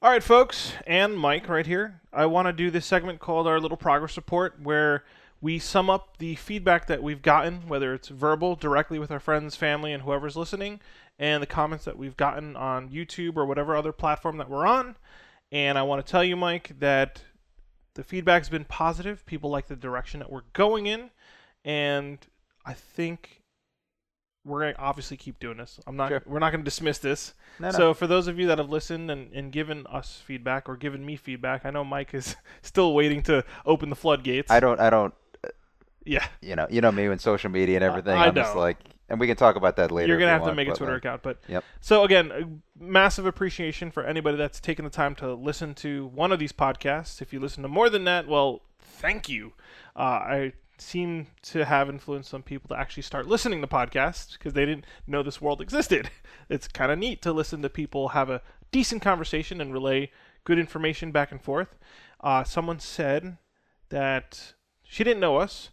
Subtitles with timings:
[0.00, 2.00] All right, folks, and Mike right here.
[2.12, 5.02] I want to do this segment called our little progress report where
[5.40, 9.56] we sum up the feedback that we've gotten, whether it's verbal, directly with our friends,
[9.56, 10.78] family, and whoever's listening,
[11.18, 14.94] and the comments that we've gotten on YouTube or whatever other platform that we're on.
[15.50, 17.22] And I want to tell you, Mike, that
[17.94, 19.26] the feedback's been positive.
[19.26, 21.10] People like the direction that we're going in,
[21.64, 22.24] and
[22.64, 23.42] I think
[24.44, 25.78] we're gonna obviously keep doing this.
[25.86, 26.08] I'm not.
[26.08, 26.22] Sure.
[26.26, 27.34] We're not going to dismiss this.
[27.58, 27.76] No, no.
[27.76, 31.04] So for those of you that have listened and, and given us feedback or given
[31.04, 34.50] me feedback, I know Mike is still waiting to open the floodgates.
[34.50, 34.80] I don't.
[34.80, 35.12] I don't.
[36.04, 36.66] yeah, You know.
[36.70, 38.16] You know me with social media and everything.
[38.16, 38.78] I am just like,
[39.08, 40.08] and we can talk about that later.
[40.08, 41.22] you're gonna have to make a Twitter like, account.
[41.22, 41.64] But Yep.
[41.80, 46.32] so again, a massive appreciation for anybody that's taken the time to listen to one
[46.32, 47.20] of these podcasts.
[47.20, 49.52] If you listen to more than that, well, thank you.
[49.96, 54.52] Uh, I seem to have influenced some people to actually start listening to podcasts because
[54.52, 56.10] they didn't know this world existed.
[56.50, 58.40] It's kind of neat to listen to people have a
[58.72, 60.10] decent conversation and relay
[60.44, 61.76] good information back and forth.
[62.20, 63.36] Uh, someone said
[63.90, 65.68] that she didn't know us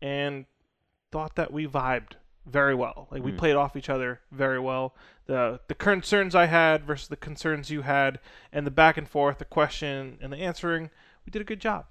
[0.00, 0.46] and
[1.12, 2.12] thought that we vibed
[2.46, 3.08] very well.
[3.10, 3.36] Like we Mm.
[3.38, 4.94] played off each other very well.
[5.26, 8.18] The the concerns I had versus the concerns you had,
[8.50, 10.88] and the back and forth, the question and the answering,
[11.26, 11.84] we did a good job.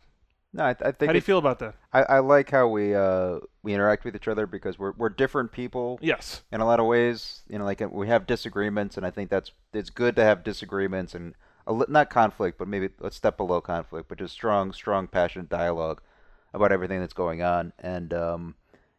[0.54, 1.76] No, I, I think How do you feel about that?
[1.94, 5.52] I, I like how we uh we interact with each other because we're we're different
[5.52, 6.42] people Yes.
[6.52, 7.42] in a lot of ways.
[7.50, 10.44] You know, like uh, we have disagreements, and I think that's it's good to have
[10.44, 11.34] disagreements and
[11.68, 16.02] a, not conflict, but maybe a step below conflict, but just strong, strong, passionate dialogue
[16.54, 17.74] about everything that's going on.
[17.80, 18.56] And um,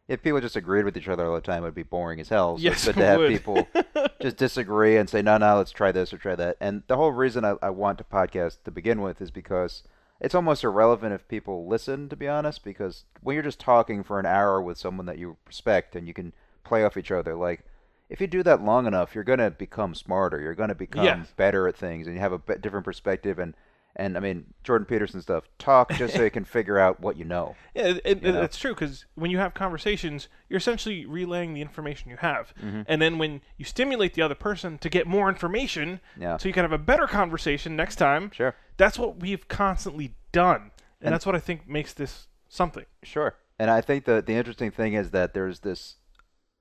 [0.07, 2.29] if people just agreed with each other all the time, it would be boring as
[2.29, 2.57] hell.
[2.57, 3.29] So Yes, it's good to have would.
[3.31, 3.67] people
[4.21, 6.57] just disagree and say, no, no, let's try this or try that.
[6.61, 9.81] And the whole reason I, I want to podcast to begin with is because
[10.19, 14.19] it's almost irrelevant if people listen, to be honest, because when you're just talking for
[14.19, 17.63] an hour with someone that you respect and you can play off each other, like,
[18.09, 20.41] if you do that long enough, you're going to become smarter.
[20.41, 21.33] You're going to become Yes.
[21.37, 23.37] better at things and you have a bit different perspective.
[23.39, 23.53] And,
[23.95, 27.25] and I mean, Jordan Peterson stuff, talk just so you can figure out what you
[27.25, 27.55] know.
[27.75, 28.41] Yeah, it, it, You know?
[28.43, 32.81] it's true because when you have conversations, you're essentially relaying the information you have, Mm-hmm.
[32.87, 36.37] and then when you stimulate the other person to get more information, Yeah.
[36.37, 38.31] so you can have a better conversation next time.
[38.31, 38.55] Sure.
[38.77, 40.71] That's what we've constantly done, and,
[41.01, 42.85] And- that's what I think makes this something.
[43.03, 43.35] Sure.
[43.57, 45.97] And I think the the interesting thing is that there's this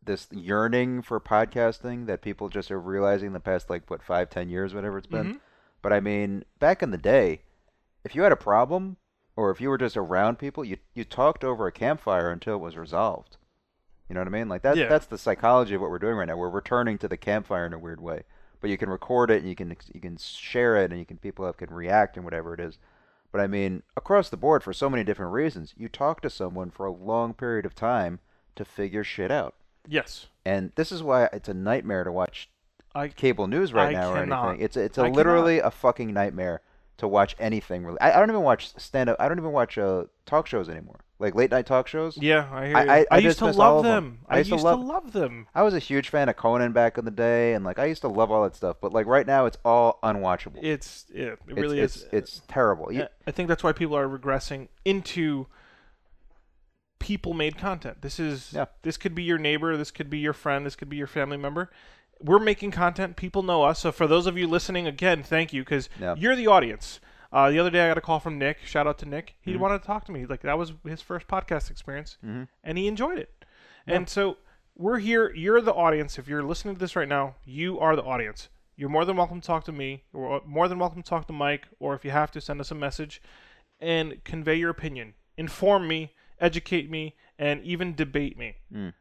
[0.03, 4.48] this yearning for podcasting that people just are realizing the past like what five ten
[4.48, 5.34] years whatever it's been.
[5.34, 5.41] Mhm.
[5.83, 7.43] But I mean, back in the day,
[8.05, 8.97] if you had a problem
[9.37, 12.61] or if you were just around people, you you talked over a campfire until it
[12.61, 13.37] was resolved.
[14.09, 14.49] You know what I mean?
[14.49, 14.89] Like that Yeah.
[14.89, 16.37] that's the psychology of what we're doing right now.
[16.37, 18.22] We're returning to the campfire in a weird way.
[18.61, 21.19] But you can record it and you can you can share it and you can
[21.19, 22.78] people can react and whatever it is.
[23.31, 26.71] But I mean, across the board for so many different reasons, you talk to someone
[26.71, 28.21] for a long period of time
[28.56, 29.55] to figure shit out.
[29.87, 32.50] Yes, And this is why it's a nightmare to watch
[32.98, 34.64] I cable news right I now or anything.
[34.64, 35.12] It's a, it's cannot.
[35.12, 36.60] literally a fucking nightmare
[36.98, 38.00] to watch anything really.
[38.00, 39.16] I, I don't even watch stand up.
[39.20, 41.00] I don't even watch uh, talk shows anymore.
[41.20, 42.16] Like late night talk shows.
[42.16, 42.91] yeah, I hear I- you.
[42.91, 44.04] I- I used to love them.
[44.04, 44.19] them.
[44.28, 44.86] I I used, used to, to love...
[44.86, 45.47] love- them.
[45.54, 48.03] I was a huge fan of Conan back in the day, and like I used
[48.03, 48.76] to love all that stuff.
[48.81, 50.62] But like right now, it's all unwatchable.
[50.62, 52.06] It's yeah, it really it's, is.
[52.12, 52.92] It's terrible.
[52.92, 55.47] You- I- I think that's why people are regressing into
[57.00, 58.03] people-made content.
[58.03, 58.66] This is Yeah.
[58.82, 61.36] this could be your neighbor, this could be your friend, this could be your family
[61.36, 61.70] member.
[62.20, 63.16] We're making content.
[63.16, 63.78] People know us.
[63.80, 66.14] So for those of you listening, again, thank you because Yeah.
[66.18, 67.00] you're the audience.
[67.32, 68.58] Uh, the other day, I got a call from Nick.
[68.64, 69.34] Shout out to Nick.
[69.40, 69.60] He Mm-hmm.
[69.60, 70.24] wanted to talk to me.
[70.26, 72.48] Like that was his first podcast experience, Mhm.
[72.64, 73.44] and he enjoyed it.
[73.86, 74.38] And so
[74.76, 75.32] we're here.
[75.34, 76.18] You're the audience.
[76.18, 78.48] If you're listening to this right now, you are the audience.
[78.76, 80.04] You're more than welcome to talk to me.
[80.14, 82.70] You're more than welcome to talk to Mike, or if you have to, send us
[82.70, 83.20] a message
[83.80, 85.14] and convey your opinion.
[85.36, 88.56] Inform me, educate me, and even debate me.
[88.72, 88.92] Mm.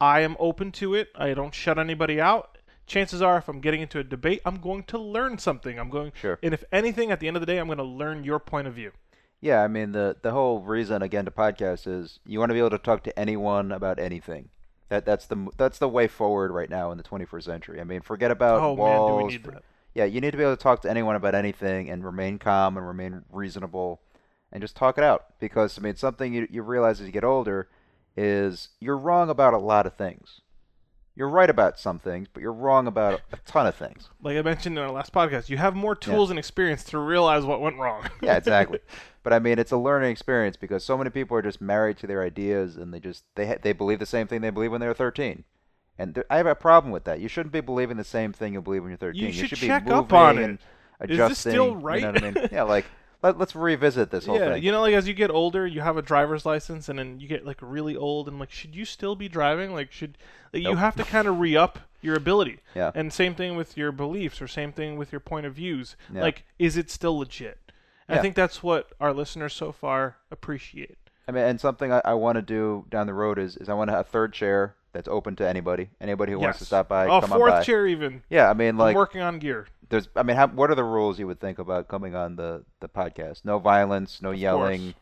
[0.00, 1.08] I am open to it.
[1.14, 2.58] I don't shut anybody out.
[2.86, 5.78] Chances are, if I'm getting into a debate, I'm going to learn something.
[5.78, 6.38] I'm going, Sure.
[6.42, 8.66] and if anything, at the end of the day, I'm going to learn your point
[8.66, 8.92] of view.
[9.40, 12.60] Yeah, I mean the the whole reason again to podcast is you want to be
[12.60, 14.48] able to talk to anyone about anything.
[14.88, 17.80] That that's the that's the way forward right now in the 21st century.
[17.80, 19.10] I mean, forget about oh walls.
[19.10, 19.62] man, do we need for- that?
[19.94, 22.76] Yeah, you need to be able to talk to anyone about anything and remain calm
[22.78, 24.00] and remain reasonable
[24.50, 27.24] and just talk it out because I mean something you you realize as you get
[27.24, 27.68] older
[28.16, 30.40] is you're wrong about a lot of things.
[31.16, 34.08] You're right about some things, but you're wrong about a ton of things.
[34.20, 37.44] Like I mentioned in our last podcast, you have more tools and experience to realize
[37.44, 38.08] what went wrong.
[38.20, 38.80] Yeah, exactly.
[39.22, 42.08] but I mean, it's a learning experience because so many people are just married to
[42.08, 44.88] their ideas and they just they they believe the same thing they believe when they
[44.88, 45.44] were 13.
[45.96, 47.20] And I have a problem with that.
[47.20, 49.22] You shouldn't be believing the same thing you believe when you're 13.
[49.22, 50.42] You should be check moving up on it.
[50.44, 51.28] and Is adjusting.
[51.28, 52.04] this still You know right?
[52.04, 52.48] what I mean?
[52.50, 52.86] Yeah, like
[53.24, 54.62] let, let's revisit this whole yeah, thing.
[54.62, 57.26] you know, like as you get older, you have a driver's license, and then you
[57.26, 59.72] get like really old, and like, should you still be driving?
[59.72, 60.18] Like, should
[60.52, 62.60] like, you have to kind of re up your ability.
[62.74, 62.90] Yeah.
[62.94, 65.96] And same thing with your beliefs, or same thing with your point of views.
[66.12, 66.20] Yeah.
[66.20, 67.58] Like, is it still legit?
[68.06, 70.98] And I think that's what our listeners so far appreciate.
[71.26, 73.72] I mean, and something I, I want to do down the road is, is I
[73.72, 75.88] want to have a third chair that's open to anybody.
[75.98, 77.62] Anybody who wants to stop by, oh, come on fourth by.
[77.62, 78.22] chair even.
[78.28, 79.66] Yeah, I mean, like, I'm working on gear.
[79.88, 82.64] There's, I mean, how, what are the rules you would think about coming on the,
[82.80, 83.44] the podcast?
[83.44, 84.80] No violence, no Of yelling.
[84.82, 84.94] course.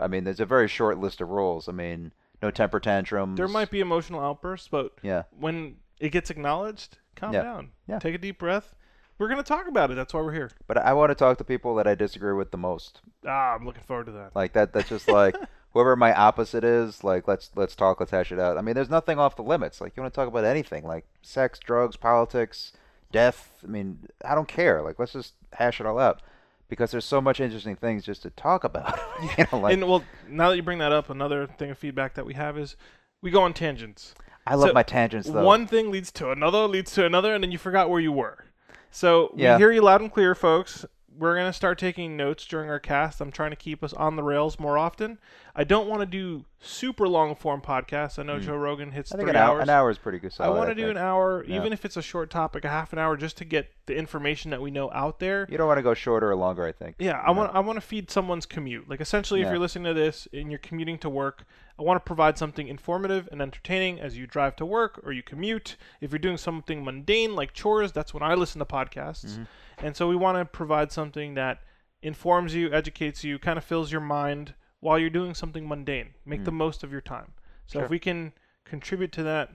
[0.00, 1.68] I mean, there's a very short list of rules.
[1.68, 3.36] I mean, no temper tantrums.
[3.36, 5.22] There might be emotional outbursts, but Yeah.
[5.38, 7.42] when it gets acknowledged, calm Yeah.
[7.42, 7.70] down.
[7.86, 7.98] Yeah.
[8.00, 8.74] Take a deep breath.
[9.16, 9.94] We're gonna talk about it.
[9.94, 10.50] That's why we're here.
[10.66, 13.00] But I want to talk to people that I disagree with the most.
[13.24, 14.34] Ah, I'm looking forward to that.
[14.34, 14.72] Like that.
[14.72, 15.36] That's just like
[15.72, 17.04] whoever my opposite is.
[17.04, 18.00] Like let's let's talk.
[18.00, 18.58] Let's hash it out.
[18.58, 19.80] I mean, there's nothing off the limits.
[19.80, 22.72] Like you want to talk about anything, like sex, drugs, politics,
[23.14, 23.52] death.
[23.62, 24.82] I mean, I don't care.
[24.82, 26.20] Like let's just hash it all out
[26.68, 28.98] because there's so much interesting things just to talk about.
[29.38, 32.14] you know, like and well, now that you bring that up, another thing of feedback
[32.14, 32.76] that we have is
[33.22, 34.14] we go on tangents.
[34.46, 35.44] I love so my tangents though.
[35.44, 38.44] One thing leads to another, leads to another, and then you forgot where you were.
[38.90, 39.54] So Yeah.
[39.54, 40.84] we hear you loud and clear, folks.
[41.16, 43.20] We're gonna start taking notes during our cast.
[43.20, 45.18] I'm trying to keep us on the rails more often.
[45.54, 48.18] I don't want to do super long form podcasts.
[48.18, 49.12] I know Joe Rogan hits.
[49.14, 50.32] I think an hour, an hour is pretty good.
[50.40, 51.56] I want to do an hour, Yeah.
[51.56, 54.50] even if it's a short topic, a half an hour, just to get the information
[54.50, 55.46] that we know out there.
[55.48, 56.66] You don't want to go shorter or longer.
[56.66, 56.96] I think.
[56.98, 58.88] Yeah, I want I want to feed someone's commute.
[58.88, 61.44] Like essentially, if you're listening to this and you're commuting to work,
[61.78, 65.22] I want to provide something informative and entertaining as you drive to work or you
[65.22, 65.76] commute.
[66.00, 69.26] If you're doing something mundane like chores, that's when I listen to podcasts.
[69.26, 69.42] Mm-hmm.
[69.82, 71.60] And so we want to provide something that
[72.02, 76.10] informs you, educates you, kind of fills your mind while you're doing something mundane.
[76.26, 77.32] Make the most of your time.
[77.66, 77.80] So Mm.
[77.80, 77.84] Sure.
[77.84, 78.32] if we can
[78.64, 79.50] contribute to that,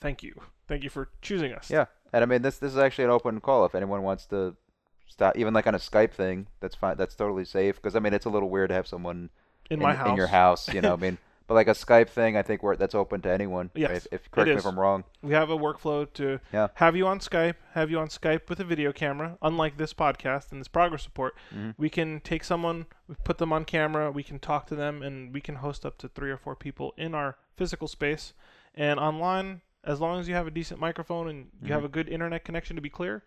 [0.00, 0.34] thank you.
[0.68, 1.70] Thank you for choosing us.
[1.70, 3.64] Yeah, and I mean this this is actually an open call.
[3.64, 4.54] If anyone wants to
[5.08, 6.96] stop, even like on a Skype thing, that's fine.
[6.96, 7.76] That's totally safe.
[7.76, 9.30] Because I mean, it's a little weird to have someone
[9.70, 10.08] In my house.
[10.10, 10.72] in your house.
[10.72, 11.18] You know, I mean,
[11.48, 13.70] but like a Skype thing, I think we're, that's open to anyone.
[13.74, 14.64] Yes, If, if correct it me is.
[14.64, 15.02] if I'm wrong.
[15.22, 16.68] We have a workflow to Yeah.
[16.74, 19.36] have you on Skype, have you on Skype with a video camera.
[19.42, 21.74] Unlike this podcast and this progress report, Mhm.
[21.76, 25.32] we can take someone, we put them on camera, we can talk to them, and
[25.34, 28.34] we can host up to three or four people in our physical space.
[28.74, 31.72] And online, as long as you have a decent microphone and you Mm-hmm.
[31.72, 33.24] have a good internet connection to be clear,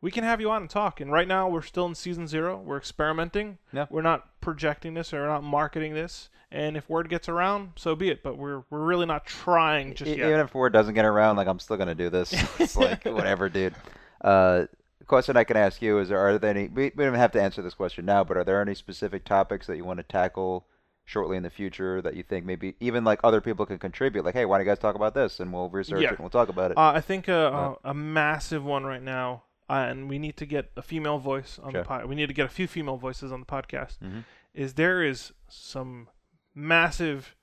[0.00, 1.00] we can have you on and talk.
[1.00, 2.56] And right now, we're still in season zero.
[2.58, 3.58] We're experimenting.
[3.72, 3.86] Yeah.
[3.90, 6.28] We're not projecting this or we're not marketing this.
[6.50, 8.22] And if word gets around, so be it.
[8.22, 10.28] But we're we're really not trying just E- yet.
[10.28, 12.32] Even if word doesn't get around, like I'm still gonna do this.
[12.60, 13.74] it's like whatever, dude.
[14.20, 14.66] Uh,
[15.06, 16.68] question I can ask you is: Are there any?
[16.68, 19.66] We, we don't have to answer this question now, but are there any specific topics
[19.66, 20.66] that you want to tackle
[21.04, 24.24] shortly in the future that you think maybe even like other people can contribute?
[24.24, 25.40] Like, hey, why don't you guys talk about this?
[25.40, 26.08] And we'll research Yeah.
[26.08, 26.76] it and we'll talk about it.
[26.78, 30.46] Uh, I think a, a, a massive one right now, uh, and we need to
[30.46, 31.82] get a female voice on Sure.
[31.82, 32.06] the pod.
[32.06, 33.98] We need to get a few female voices on the podcast.
[33.98, 34.24] Mhm.
[34.54, 36.08] Is there is some
[36.54, 37.36] massive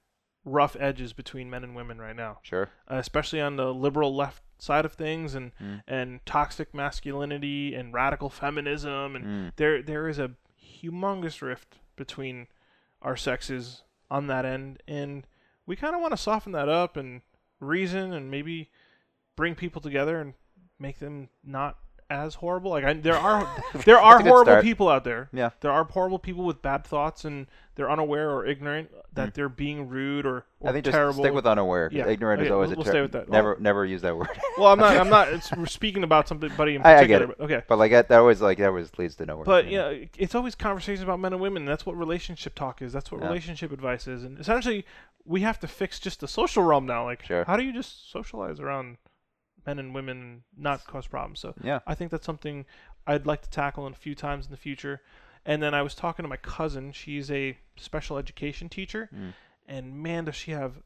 [0.45, 2.69] rough edges between men and women right now, sure.
[2.89, 5.83] uh, especially on the liberal left side of things, and Mm.
[5.87, 9.55] and toxic masculinity and radical feminism, and Mm.
[9.55, 10.35] there there is a
[10.81, 12.47] humongous rift between
[13.01, 15.27] our sexes on that end, and
[15.65, 17.21] we kind of want to soften that up and
[17.59, 18.69] reason and maybe
[19.35, 20.33] bring people together and
[20.79, 21.77] make them not
[22.09, 22.71] as horrible.
[22.71, 23.41] Like I, there are
[23.85, 24.63] there are That's a good horrible start.
[24.63, 25.29] people out there.
[25.33, 25.50] Yeah.
[25.61, 29.33] There are horrible people with bad thoughts and they're unaware or ignorant that Mm.
[29.35, 31.23] they're being rude or, or I think just terrible.
[31.23, 31.89] stick with unaware.
[31.91, 32.07] Yeah.
[32.07, 33.29] Ignorant is always we'll- a we'll ter- stay with that.
[33.29, 34.27] Never, never use that word.
[34.57, 37.19] well, I'm not I'm not it's, we're speaking about somebody in I- I particular.
[37.27, 37.38] get it.
[37.38, 37.63] But, okay.
[37.67, 39.45] But like that, that always like that always leads to nowhere.
[39.45, 39.89] But you know?
[39.91, 41.65] yeah, it's always conversations about men and women.
[41.65, 42.93] That's what relationship talk is.
[42.93, 43.27] That's what Yeah.
[43.27, 44.24] relationship advice is.
[44.24, 44.86] And essentially,
[45.25, 47.05] we have to fix just the social realm now.
[47.05, 47.43] Like, Sure.
[47.45, 48.98] how do you just socialize around
[49.65, 51.39] men and women not cause problems?
[51.39, 51.79] So yeah.
[51.88, 52.65] I think that's something
[53.08, 55.01] I'd like to tackle in a few times in the future.
[55.46, 56.91] And then I was talking to my cousin.
[56.93, 59.34] She's a special education teacher, Mm.
[59.67, 60.82] and man, does she have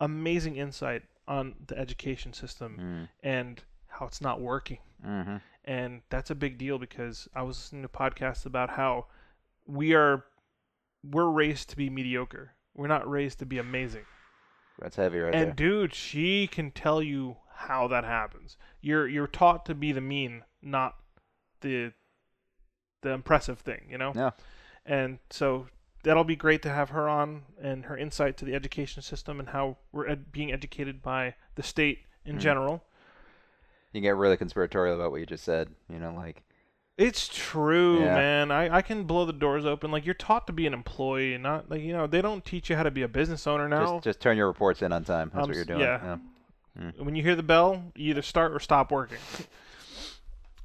[0.00, 3.08] amazing insight on the education system Mm.
[3.22, 5.36] and how it's not working Mm-hmm.
[5.64, 9.06] and that's a big deal because I was listening to podcasts about how
[9.66, 10.24] we are
[11.02, 12.54] we're raised to be mediocre.
[12.74, 14.04] We're not raised to be amazing.
[14.78, 15.54] That's heavy right and there.
[15.54, 18.56] dude, she can tell you how that happens.
[18.80, 20.96] You're you're taught to be the mean, not
[21.60, 21.92] the
[23.02, 24.12] the impressive thing, you know?
[24.14, 24.30] Yeah.
[24.86, 25.66] And so
[26.04, 29.50] that'll be great to have her on and her insight to the education system and
[29.50, 32.40] how we're ed- being educated by the state in Mhm.
[32.40, 32.84] general.
[33.92, 35.74] You get really conspiratorial about what you just said.
[35.88, 36.42] You know, like
[36.96, 38.14] It's true, Yeah.
[38.14, 38.50] man.
[38.52, 39.90] I, I can blow the doors open.
[39.90, 42.76] Like you're taught to be an employee, not like you know they don't teach you
[42.76, 43.94] how to be a business owner now.
[43.94, 45.30] just just turn your reports in on time.
[45.34, 45.80] That's Um, what you're doing.
[45.80, 46.18] yeah.
[46.78, 46.90] Hmm.
[47.04, 49.18] When you hear the bell, you either start or stop working.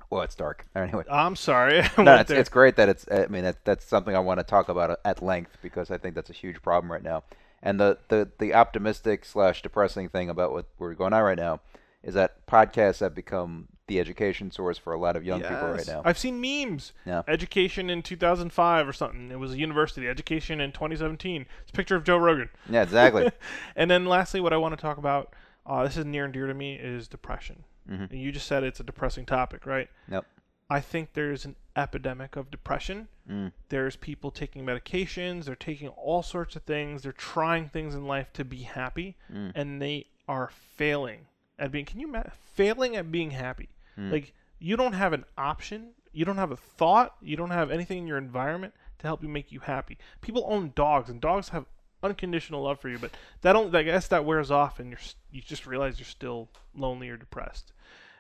[0.10, 0.66] Well, it's dark.
[0.76, 1.04] Anyway.
[1.10, 1.84] I'm sorry.
[1.98, 3.06] No, it's, it's great that it's.
[3.12, 5.98] I mean, that, that's something I want to talk about uh, at length because I
[5.98, 7.24] think that's a huge problem right now.
[7.62, 11.60] And the, the, the optimistic slash depressing thing about what we're going on right now
[12.04, 15.88] is that podcasts have become the education source for a lot of young people right
[15.88, 16.02] now.
[16.06, 16.94] I've seen memes.
[17.06, 17.24] Yeah.
[17.28, 19.32] Education in 2005 or something.
[19.32, 20.08] It was a university.
[20.08, 21.46] Education in 2017.
[21.62, 22.50] It's a picture of Joe Rogan.
[22.70, 23.32] Yeah, exactly.
[23.76, 25.34] and then lastly, what I want to talk about,
[25.70, 27.64] uh, this is near and dear to me, is depression.
[27.90, 28.10] Mhm.
[28.12, 29.90] And you just said it's a depressing topic, right?
[30.10, 30.26] Yep.
[30.70, 33.08] I think there's an epidemic of depression.
[33.28, 33.52] Mm.
[33.70, 35.46] There's people taking medications.
[35.46, 37.02] They're taking all sorts of things.
[37.02, 39.52] They're trying things in life to be happy, Mm.
[39.56, 41.26] and they are failing
[41.58, 41.86] at being.
[41.86, 43.70] Can you imagine failing at being happy?
[43.98, 44.12] Mm.
[44.12, 45.94] Like you don't have an option.
[46.12, 47.16] You don't have a thought.
[47.22, 49.98] You don't have anything in your environment to help you make you happy.
[50.22, 51.66] People own dogs, and dogs have
[52.04, 53.74] unconditional love for you, but that don't.
[53.76, 55.00] I guess that wears off, and you're
[55.32, 57.74] you just realize you're still lonely or depressed,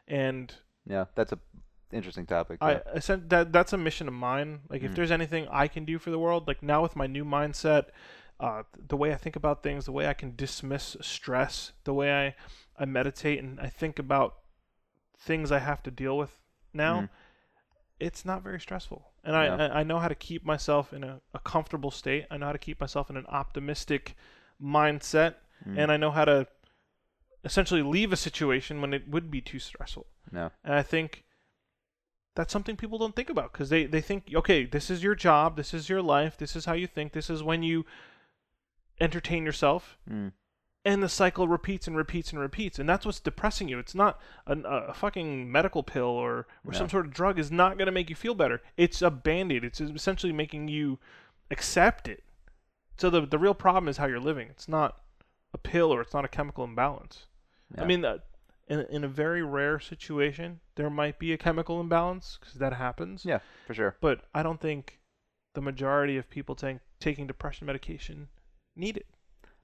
[0.07, 0.53] and
[0.85, 1.39] Yeah, that's a
[1.91, 2.59] interesting topic.
[2.61, 2.81] I.
[2.95, 4.61] I said that that's a mission of mine.
[4.69, 4.95] Like, if Mm.
[4.95, 7.85] there's anything I can do for the world, like now with my new mindset,
[8.39, 12.27] uh, the way I think about things, the way I can dismiss stress, the way
[12.27, 12.35] I,
[12.81, 14.35] I meditate and I think about
[15.17, 16.39] things I have to deal with
[16.73, 17.09] now, Mm.
[17.99, 19.08] it's not very stressful.
[19.23, 19.55] And I, Yeah.
[19.55, 22.25] I, I know how to keep myself in a, a comfortable state.
[22.31, 24.15] I know how to keep myself in an optimistic
[24.61, 25.35] mindset.
[25.67, 25.77] Mm.
[25.77, 26.47] And I know how to
[27.43, 30.07] essentially leave a situation when it would be too stressful.
[30.31, 30.51] No.
[30.63, 31.23] And I think
[32.35, 35.57] that's something people don't think about because they, they think, okay, this is your job,
[35.57, 37.85] this is your life, this is how you think, this is when you
[39.01, 40.33] entertain yourself, Mm.
[40.85, 42.79] And the cycle repeats and repeats and repeats.
[42.79, 43.79] And that's what's depressing you.
[43.79, 46.77] It's not an, a, fucking medical pill or, or No.
[46.77, 48.61] some sort of drug is not going to make you feel better.
[48.77, 50.99] It's a band aid, it's essentially making you
[51.51, 52.23] accept it.
[52.97, 54.47] So the, the real problem is how you're living.
[54.49, 55.01] It's not
[55.53, 57.25] a pill or it's not a chemical imbalance.
[57.77, 58.17] I mean, uh,
[58.67, 63.25] in in a very rare situation, there might be a chemical imbalance because that happens.
[63.25, 63.95] Yeah, for sure.
[64.01, 64.99] But I don't think
[65.53, 68.29] the majority of people take, taking depression medication
[68.75, 69.07] need it.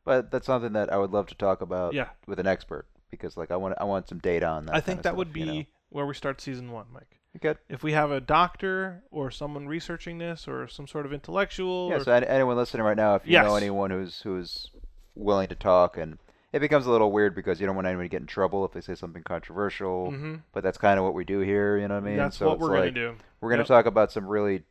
[0.05, 3.35] But that's something that I would love to talk about yeah, with an expert because,
[3.35, 4.75] like, I want I want some data on that.
[4.75, 5.63] I think that stuff, would be you know?
[5.89, 7.19] where we start season one, Mike.
[7.41, 7.57] good.
[7.69, 11.95] If we have a doctor or someone researching this or some sort of intellectual, Yeah.
[11.97, 14.69] or, So anyone listening right now, if you know anyone who's who's
[15.15, 16.19] willing to talk, and
[16.53, 18.71] it becomes a little weird because you don't want anyone to get in trouble if
[18.73, 20.11] they say something controversial.
[20.11, 20.43] Mhm.
[20.53, 21.77] But that's kind of what we do here.
[21.77, 22.17] You know what I mean?
[22.17, 23.15] that's so what we're like, gonna do.
[23.41, 23.67] We're going to Yep.
[23.67, 24.63] talk about some really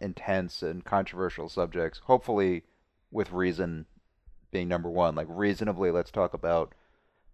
[0.00, 2.64] intense and controversial subjects, hopefully
[3.10, 3.86] with reason
[4.50, 5.14] being number one.
[5.14, 6.74] Like, reasonably, let's talk about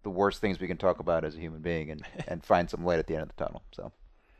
[0.03, 2.85] the worst things we can talk about as a human being and, and find some
[2.85, 3.63] light at the end of the tunnel.
[3.71, 3.91] So,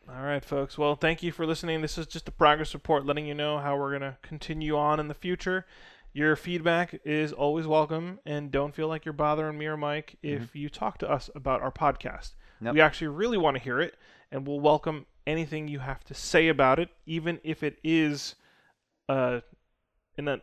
[0.09, 0.77] All right, folks.
[0.77, 1.81] Well, thank you for listening.
[1.81, 4.99] This is just a progress report letting you know how we're going to continue on
[4.99, 5.65] in the future.
[6.13, 10.55] Your feedback is always welcome, and don't feel like you're bothering me or Mike if
[10.55, 12.35] you talk to us about our podcast.
[12.61, 12.73] Yep.
[12.73, 13.95] We actually really want to hear it,
[14.31, 18.35] and we'll welcome anything you have to say about it, even if it is
[19.09, 19.41] uh,
[20.17, 20.39] in a, a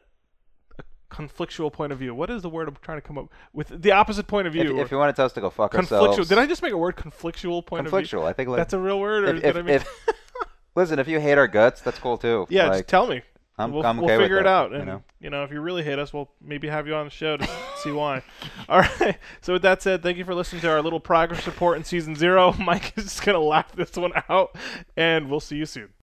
[1.12, 2.14] conflictual point of view.
[2.14, 3.68] What is the word I'm trying to come up with?
[3.82, 4.80] The opposite point of view.
[4.80, 6.08] if you want to tell us to go fuck conflictual.
[6.08, 6.96] ourselves, Did I just make a word?
[6.96, 8.00] Conflictual point of view.
[8.00, 8.24] conflictual.
[8.24, 9.76] I think like, That's a real word, or if, did if, I make?
[9.82, 9.88] if-
[10.74, 12.46] listen, if you hate our guts, that's cool too.
[12.48, 13.22] yeah, like, just tell me.
[13.58, 15.44] I'm, we'll, I'm we'll okay with figure it that, out, you and know?
[15.44, 17.48] if you really hate us, we'll maybe have you on the show to
[17.82, 18.22] see why.
[18.68, 19.18] All right.
[19.42, 22.16] So with that said, thank you for listening to our little progress report in season
[22.16, 22.52] zero.
[22.58, 24.56] Mike is just gonna laugh this one out,
[24.96, 25.90] and we'll see you soon.